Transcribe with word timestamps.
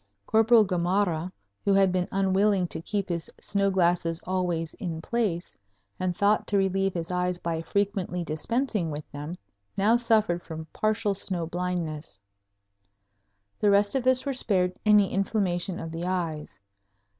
Corporal 0.25 0.63
Gamarra, 0.65 1.31
who 1.63 1.75
had 1.75 1.91
been 1.91 2.07
unwilling 2.11 2.65
to 2.69 2.81
keep 2.81 3.07
his 3.07 3.29
snow 3.39 3.69
glasses 3.69 4.19
always 4.23 4.73
in 4.79 4.99
place 4.99 5.55
and 5.99 6.17
thought 6.17 6.47
to 6.47 6.57
relieve 6.57 6.95
his 6.95 7.11
eyes 7.11 7.37
by 7.37 7.61
frequently 7.61 8.23
dispensing 8.23 8.89
with 8.89 9.03
them, 9.11 9.35
now 9.77 9.95
suffered 9.97 10.41
from 10.41 10.65
partial 10.73 11.13
snow 11.13 11.45
blindness. 11.45 12.19
The 13.59 13.69
rest 13.69 13.93
of 13.93 14.07
us 14.07 14.25
were 14.25 14.33
spared 14.33 14.73
any 14.87 15.13
inflammation 15.13 15.79
of 15.79 15.91
the 15.91 16.05
eyes. 16.05 16.59